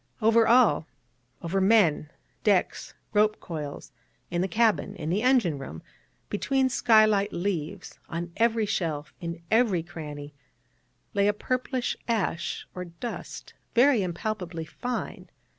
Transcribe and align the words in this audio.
Over 0.19 0.47
all 0.47 0.87
over 1.43 1.61
men, 1.61 2.09
decks, 2.43 2.95
rope 3.13 3.39
coils 3.39 3.91
in 4.31 4.41
the 4.41 4.47
cabin, 4.47 4.95
in 4.95 5.11
the 5.11 5.21
engine 5.21 5.59
room 5.59 5.83
between 6.27 6.69
skylight 6.69 7.31
leaves 7.31 7.99
on 8.09 8.31
every 8.37 8.65
shelf, 8.65 9.13
in 9.21 9.43
every 9.51 9.83
cranny 9.83 10.33
lay 11.13 11.27
a 11.27 11.33
purplish 11.33 11.95
ash 12.07 12.65
or 12.73 12.85
dust, 12.85 13.53
very 13.75 14.01
impalpably 14.01 14.65
fine. 14.65 15.29